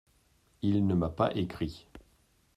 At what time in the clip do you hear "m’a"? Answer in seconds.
0.95-1.09